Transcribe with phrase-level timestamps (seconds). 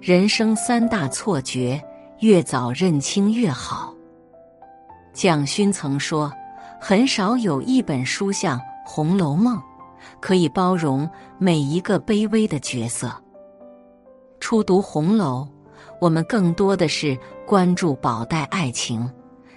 [0.00, 1.78] 人生三大错觉，
[2.20, 3.94] 越早认清越好。
[5.12, 6.32] 蒋勋曾说
[6.80, 9.58] ：“很少有一本书像《红楼梦》，
[10.18, 13.12] 可以包容每一个卑微的角色。”
[14.40, 15.46] 初读红楼，
[16.00, 17.14] 我们更多的是
[17.46, 19.06] 关注宝黛爱情，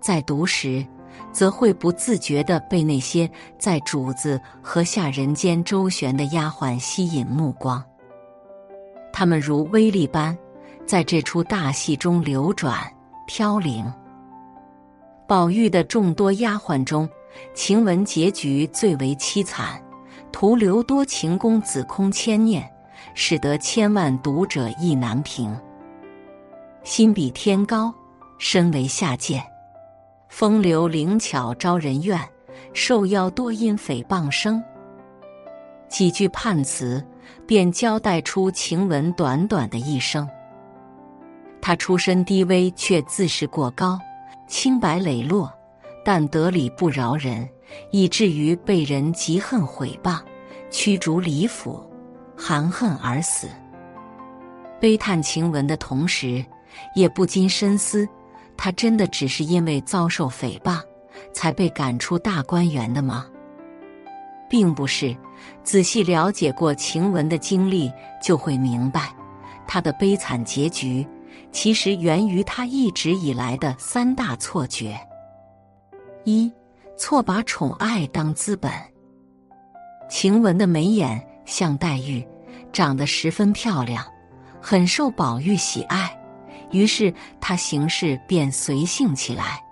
[0.00, 0.84] 在读时，
[1.30, 7.80] 则会不自觉的被那些在主子和下人间周旋的丫鬟吸引目光。
[9.16, 10.36] 他们如微粒般，
[10.84, 12.80] 在这出大戏中流转
[13.28, 13.86] 飘零。
[15.28, 17.08] 宝玉的众多丫鬟中，
[17.54, 19.80] 晴雯结局最为凄惨，
[20.32, 22.68] 徒留多情公子空牵念。
[23.14, 25.56] 使得千万读者意难平。
[26.82, 27.94] 心比天高，
[28.38, 29.40] 身为下贱，
[30.28, 32.18] 风流灵巧招人怨，
[32.72, 34.60] 受邀多因诽谤生。
[35.88, 37.04] 几句判词，
[37.46, 40.28] 便交代出晴雯短短的一生。
[41.60, 43.98] 她出身低微，却自视过高，
[44.46, 45.52] 清白磊落，
[46.04, 47.48] 但得理不饶人，
[47.90, 50.20] 以至于被人嫉恨毁谤，
[50.70, 51.82] 驱逐离府。
[52.36, 53.48] 含恨而死，
[54.80, 56.44] 悲叹晴雯的同时，
[56.96, 58.08] 也不禁深思：
[58.56, 60.80] 他真的只是因为遭受诽谤，
[61.32, 63.26] 才被赶出大观园的吗？
[64.48, 65.16] 并不是。
[65.62, 67.92] 仔细了解过晴雯的经历，
[68.22, 69.14] 就会明白，
[69.66, 71.06] 她的悲惨结局
[71.52, 74.98] 其实源于她一直以来的三大错觉：
[76.24, 76.50] 一
[76.96, 78.70] 错把宠爱当资本。
[80.08, 81.24] 晴雯的眉眼。
[81.46, 82.26] 像黛玉，
[82.72, 84.02] 长得十分漂亮，
[84.62, 86.10] 很受宝玉喜爱，
[86.70, 89.62] 于是她行事便随性起来。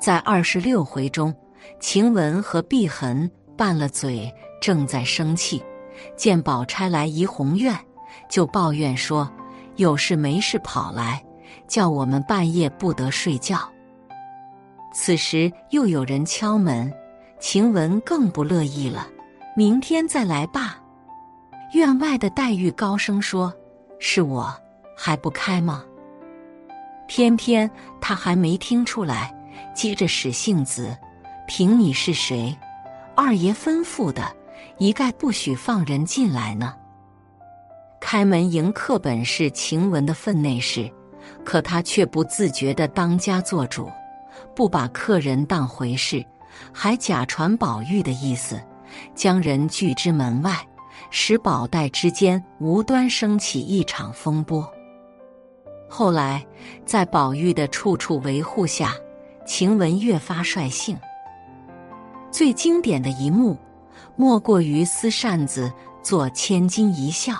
[0.00, 1.34] 在二十六回中，
[1.78, 5.62] 晴雯和碧痕拌了嘴，正在生气，
[6.16, 7.74] 见宝钗来怡红院，
[8.28, 9.30] 就抱怨说
[9.76, 11.24] ：“有事没事跑来，
[11.66, 13.58] 叫我们半夜不得睡觉。”
[14.94, 16.92] 此时又有人敲门，
[17.38, 19.06] 晴雯更不乐意了。
[19.54, 20.78] 明天再来吧。
[21.72, 23.52] 院外的黛玉高声说
[23.98, 24.54] ：“是我，
[24.96, 25.84] 还不开吗？”
[27.08, 29.34] 偏偏他还没听出来，
[29.74, 30.96] 接着使性子
[31.46, 32.56] ：“凭你是谁，
[33.16, 34.22] 二爷吩咐的，
[34.78, 36.74] 一概不许放人进来呢。”
[37.98, 40.88] 开门迎客本是晴雯的分内事，
[41.44, 43.90] 可她却不自觉的当家做主，
[44.54, 46.24] 不把客人当回事，
[46.72, 48.60] 还假传宝玉的意思。
[49.14, 50.64] 将人拒之门外，
[51.10, 54.66] 使宝黛之间无端升起一场风波。
[55.88, 56.46] 后来，
[56.84, 58.94] 在宝玉的处处维护下，
[59.44, 60.96] 晴雯越发率性。
[62.30, 63.56] 最经典的一幕，
[64.16, 65.72] 莫过于撕扇子
[66.02, 67.34] 做千金一笑。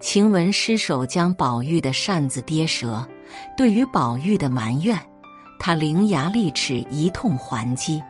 [0.00, 3.06] 晴雯失手将宝玉的扇子跌折，
[3.56, 4.96] 对于宝玉的埋怨，
[5.58, 8.02] 她伶牙俐齿一通还击。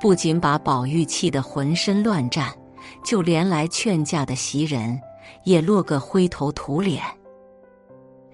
[0.00, 2.52] 不仅把宝玉气得浑身乱颤，
[3.04, 5.00] 就连来劝架的袭人
[5.44, 7.02] 也落个灰头土脸。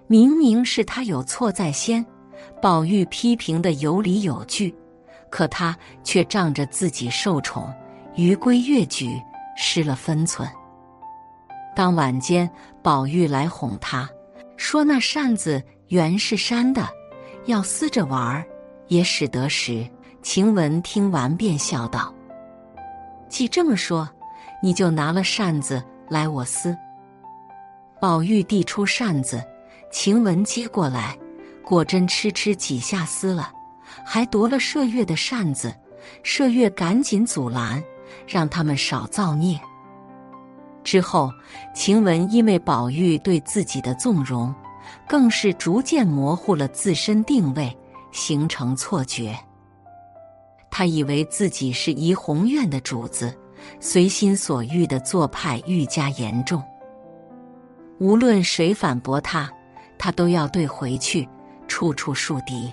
[0.06, 2.04] 明明是他有错在先，
[2.62, 4.74] 宝玉批评的有理有据，
[5.30, 7.72] 可他却仗着自己受宠，
[8.16, 9.20] 逾规越矩，
[9.56, 10.48] 失了分寸。
[11.74, 12.50] 当晚间，
[12.82, 14.08] 宝玉来哄他，
[14.56, 16.88] 说那扇子原是山的，
[17.46, 18.44] 要撕着玩儿，
[18.88, 19.88] 也使得时。
[20.20, 22.12] 晴雯听完，便笑道
[23.30, 24.06] ：“既这么说，
[24.60, 26.76] 你就拿了扇子来，我撕。”
[28.00, 29.42] 宝玉递出扇子，
[29.92, 31.16] 晴雯接过来，
[31.64, 33.52] 果真痴痴几下撕了，
[34.04, 35.74] 还夺了麝月的扇子。
[36.24, 37.82] 麝月赶紧阻拦，
[38.26, 39.60] 让他们少造孽。
[40.82, 41.30] 之后，
[41.74, 44.54] 晴雯因为宝玉对自己的纵容，
[45.06, 47.76] 更是逐渐模糊了自身定位，
[48.10, 49.38] 形成错觉。
[50.70, 53.36] 他以为自己是怡红院的主子，
[53.80, 56.62] 随心所欲的做派愈加严重。
[57.98, 59.50] 无论谁反驳他，
[59.98, 61.28] 他都要对回去，
[61.66, 62.72] 处处树敌。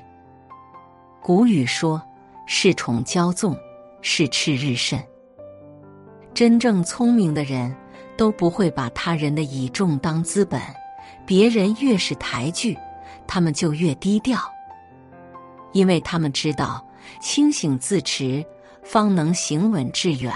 [1.25, 1.99] 古语说
[2.47, 3.57] ：“恃宠骄纵，
[4.03, 5.03] 是赤日甚。”
[6.35, 7.75] 真正聪明的人
[8.15, 10.61] 都不会把他人的倚重当资本，
[11.25, 12.77] 别人越是抬举，
[13.25, 14.39] 他们就越低调，
[15.71, 16.85] 因为他们知道。
[17.19, 18.45] 清醒自持，
[18.83, 20.31] 方能行稳致远。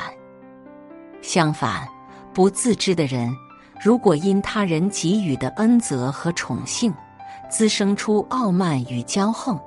[1.21, 1.87] 相反，
[2.33, 3.31] 不自知的人，
[3.79, 6.91] 如果因他人给予的恩泽和宠幸，
[7.47, 9.59] 滋生出傲慢与骄横，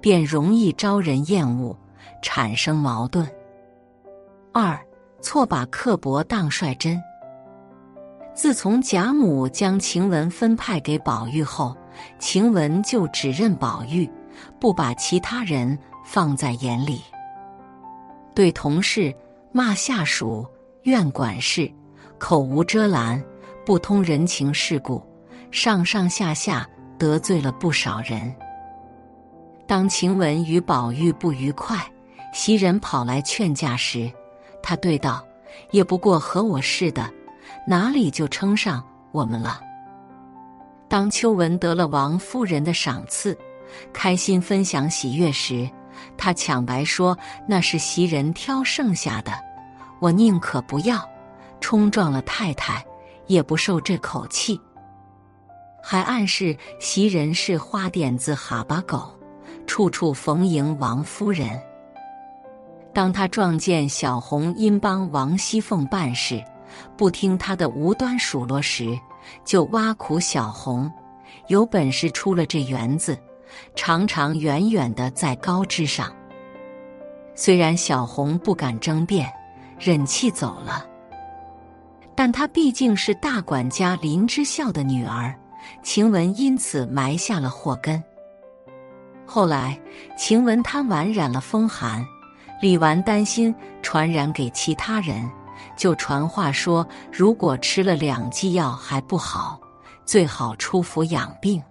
[0.00, 1.76] 便容易招人厌恶，
[2.22, 3.28] 产生矛盾。
[4.52, 4.78] 二
[5.20, 7.00] 错把刻薄当率真。
[8.34, 11.76] 自从贾母将晴雯分派给宝玉后，
[12.20, 14.08] 晴雯就只认宝玉，
[14.60, 17.02] 不把其他人放在眼里。
[18.34, 19.12] 对同事
[19.50, 20.46] 骂下属，
[20.82, 21.68] 怨管事，
[22.16, 23.20] 口无遮拦，
[23.66, 25.02] 不通人情世故，
[25.50, 26.64] 上上下下
[26.96, 28.32] 得罪了不少人。
[29.68, 31.78] 当晴雯与宝玉不愉快，
[32.32, 34.10] 袭人跑来劝架时，
[34.62, 35.22] 他对道
[35.70, 37.08] ：“也不过和我似的。”
[37.68, 38.82] 哪里就称上
[39.12, 39.60] 我们了？
[40.88, 43.36] 当秋文得了王夫人的赏赐，
[43.92, 45.68] 开心分享喜悦时，
[46.16, 47.16] 他抢白说
[47.46, 49.32] 那是袭人挑剩下的，
[50.00, 51.06] 我宁可不要，
[51.60, 52.82] 冲撞了太太
[53.26, 54.58] 也不受这口气。
[55.82, 59.17] 还暗示袭人是花点子哈巴狗，
[59.68, 61.48] 处处逢迎王夫人。
[62.92, 66.42] 当他撞见小红因帮王熙凤办事。
[66.98, 68.96] 不听他的无端数落时，
[69.42, 70.92] 就挖苦小红，
[71.46, 73.18] 有本事出了这园子，
[73.74, 76.12] 常常远远的在高枝上。
[77.34, 79.32] 虽然小红不敢争辩，
[79.78, 80.86] 忍气走了，
[82.14, 85.34] 但她毕竟是大管家林之孝的女儿，
[85.82, 88.00] 晴雯因此埋下了祸根。
[89.30, 89.78] 后来
[90.16, 92.02] 晴雯贪玩染了风寒，
[92.62, 95.30] 李纨担心传染给其他人。
[95.76, 99.60] 就传话说，如果吃了两剂药还不好，
[100.06, 101.62] 最好出府养病。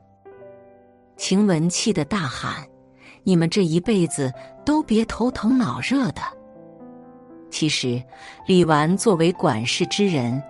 [1.17, 2.63] 晴雯气得大喊
[3.25, 4.31] ：“你们这一辈子
[4.63, 6.21] 都别头疼脑热的！”
[7.49, 8.01] 其实，
[8.45, 10.41] 李纨作为管事之人，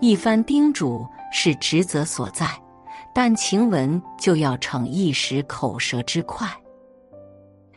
[0.00, 2.48] 一番叮嘱是职责所在，
[3.18, 6.46] 但晴雯就要逞一时口舌之快。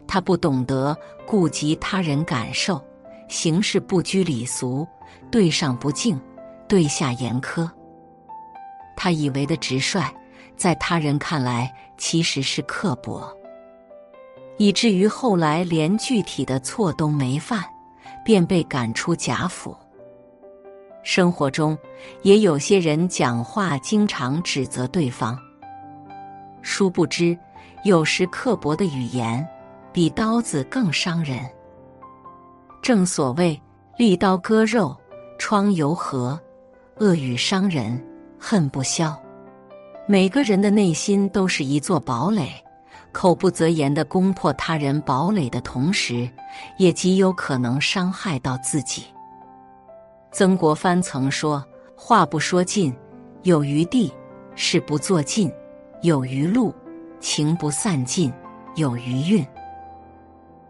[0.06, 0.94] 他不懂得
[1.26, 2.84] 顾及他人感受，
[3.30, 4.86] 行事不拘礼俗。
[5.32, 6.20] 对上不敬，
[6.68, 7.70] 对下严苛。
[8.98, 10.04] 他以为的直率，
[10.58, 13.34] 在他人看来其实是刻薄，
[14.58, 17.64] 以至于后来连具体的错都没犯，
[18.26, 19.74] 便被赶出贾府。
[21.04, 21.78] 生活中
[22.22, 25.38] 也有些人讲话经常指责对方，
[26.62, 27.38] 殊不知
[27.84, 29.48] 有时刻薄的语言
[29.92, 31.40] 比刀子更伤人。
[32.82, 33.60] 正所谓
[33.98, 34.96] 利刀割肉。
[35.42, 36.38] 疮犹合，
[36.98, 37.98] 恶语伤人，
[38.38, 39.18] 恨不消。
[40.06, 42.52] 每个人的内心都是一座堡垒，
[43.14, 46.30] 口不择言的攻破他人堡垒的同时，
[46.78, 49.06] 也极有可能伤害到自己。
[50.32, 51.66] 曾国藩曾说
[51.96, 52.96] ：“话不说尽，
[53.44, 54.12] 有余地；
[54.56, 55.52] 事不做尽，
[56.02, 56.74] 有余路；
[57.20, 58.32] 情不散尽，
[58.76, 59.46] 有余韵。”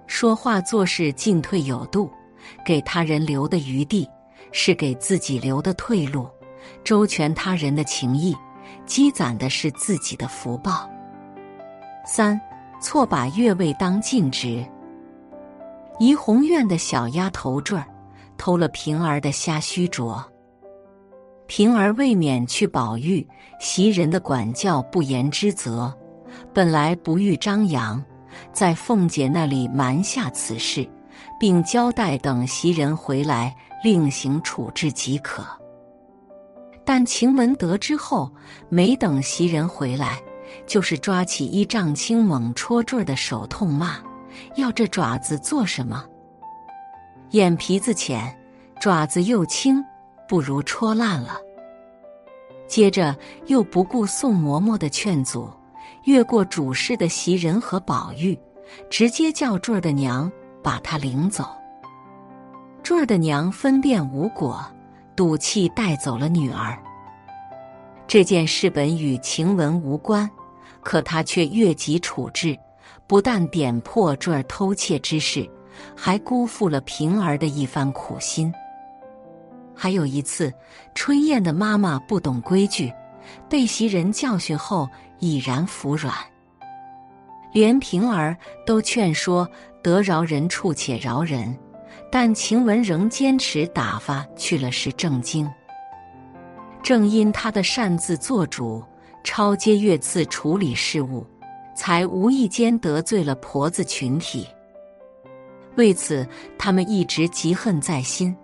[0.07, 2.09] 说话做事进退有度，
[2.65, 4.09] 给他人留的余地。
[4.51, 6.27] 是给自己留的退路，
[6.83, 8.35] 周全他人的情谊，
[8.83, 10.89] 积攒的是自己的福报。
[12.03, 12.39] 三
[12.81, 14.65] 错把越位当尽职，
[15.99, 17.85] 怡红院的小丫头坠儿
[18.39, 20.23] 偷了平儿的虾须镯，
[21.45, 23.27] 平儿未免去宝玉
[23.59, 25.93] 袭人的管教不严之责，
[26.53, 28.03] 本来不欲张扬，
[28.51, 30.89] 在凤姐那里瞒下此事，
[31.39, 33.55] 并交代等袭人回来。
[33.81, 35.41] 另行处置即可。
[36.83, 38.29] 但晴雯得知后，
[38.67, 40.19] 没等袭人回来，
[40.67, 43.95] 就是抓起一丈青猛戳坠的手痛骂
[44.57, 46.03] ：“要这爪子做什么？
[47.31, 48.35] 眼皮子浅，
[48.79, 49.83] 爪子又轻，
[50.27, 51.37] 不如戳烂了。”
[52.67, 53.15] 接着
[53.47, 55.49] 又不顾宋嬷嬷的劝阻，
[56.03, 58.37] 越过主事的袭人和宝玉，
[58.89, 60.31] 直接叫坠儿的娘
[60.63, 61.49] 把他领走。
[62.83, 64.63] 坠儿的娘分辨无果，
[65.15, 66.77] 赌气带走了女儿。
[68.07, 70.29] 这件事本与晴雯无关，
[70.81, 72.57] 可她却越级处置，
[73.05, 75.47] 不但点破坠儿偷窃之事，
[75.95, 78.53] 还辜负了平儿的一番苦心。
[79.75, 80.53] 还有一次，
[80.93, 82.91] 春燕的妈妈不懂规矩，
[83.49, 86.13] 被袭人教训后已然服软，
[87.53, 89.49] 连平儿都劝说
[89.81, 91.57] 得饶人处且饶人。
[92.11, 95.47] 但晴雯仍坚持打发去了是正经。
[96.81, 98.83] 正因她的擅自做主、
[99.23, 101.23] 抄接越次处理事务，
[101.75, 104.47] 才无意间得罪了婆子群体。
[105.75, 108.35] 为此，他们一直积恨在心。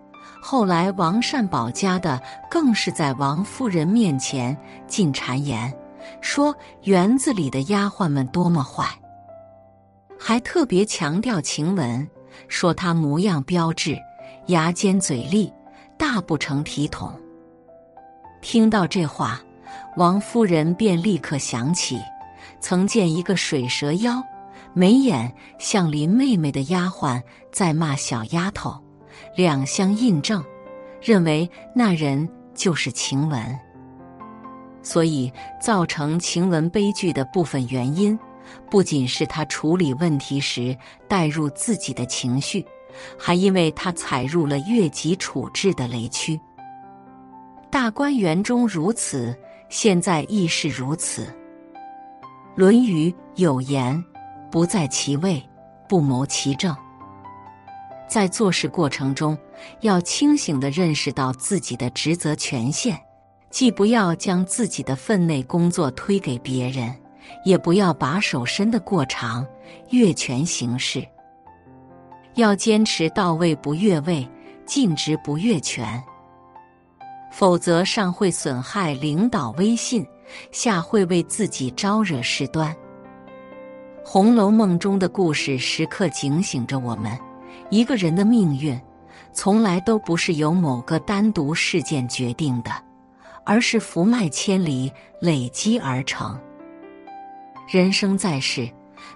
[0.41, 4.55] 后来，王善保家的更是在王夫人面前
[4.87, 5.73] 进谗言，
[6.21, 8.87] 说园子里的丫鬟们多么坏，
[10.19, 12.07] 还特别强调晴雯。
[12.47, 13.97] 说她模样标致，
[14.47, 15.51] 牙尖嘴利，
[15.97, 17.11] 大不成体统。
[18.41, 19.41] 听到这话，
[19.97, 21.99] 王夫人便立刻想起，
[22.59, 24.21] 曾见一个水蛇腰、
[24.77, 28.77] 眉眼像林妹妹的丫鬟在骂小丫头，
[29.37, 30.43] 两相印证，
[31.01, 33.59] 认为那人就是晴雯。
[34.83, 38.19] 所以，造成晴雯悲剧的部分原因，
[38.69, 40.77] 不仅是她处理问题时
[41.07, 42.63] 带入自己的情绪，
[43.17, 46.37] 还因为她踩入了越级处置的雷区。
[47.71, 49.33] 大观园中如此，
[49.69, 51.23] 现在亦是如此。
[52.55, 54.03] 《论语》有言
[54.55, 55.43] ：“不在其位，
[55.85, 56.73] 不谋其政。”
[58.07, 59.37] 在做事过程中，
[59.81, 62.97] 要清醒地认识到自己的职责权限。
[63.49, 66.95] 既不要将自己的分内工作推给别人，
[67.43, 69.45] 也不要把手伸得过长，
[69.89, 71.05] 越权行事。
[72.35, 74.25] 要坚持到位不越位，
[74.65, 76.01] 尽职不越权，
[77.29, 80.05] 否则上会损害领导威信，
[80.53, 82.73] 下会为自己招惹事端。
[84.07, 87.17] 《红楼梦》中的故事时刻警醒着我们：
[87.71, 88.79] 一个人的命运，
[89.33, 92.69] 从来都不是由某个单独事件决定的。
[93.43, 96.39] 而是福脉千里累积而成。
[97.67, 98.69] 人生在世，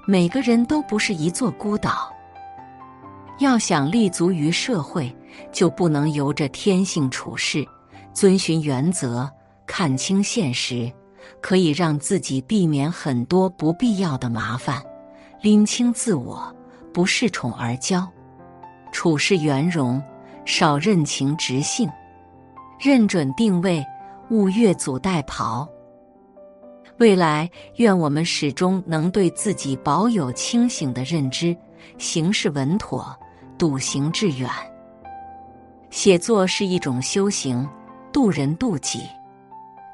[0.08, 2.12] 每个人都不是一座孤岛。
[3.38, 5.16] 要想立足于社会，
[5.52, 7.64] 就不能由着天性处事，
[8.12, 9.30] 遵循原则，
[9.68, 10.92] 看清现实，
[11.42, 14.82] 可以让自己避免很多不必要的麻烦。
[15.42, 16.54] 拎清自我，
[16.94, 18.06] 不恃宠而骄，
[18.92, 20.02] 处事圆融，
[20.46, 21.90] 少任情直性，
[22.80, 23.86] 认准定位。
[24.32, 25.68] 勿越俎代庖。
[26.98, 31.58] 未来，愿我们始终能对自己保有清醒的认知，
[31.98, 33.18] 行事稳妥，
[33.58, 34.48] 笃行致远。
[35.90, 37.68] 写作是一种修行，
[38.12, 39.02] 渡人渡己。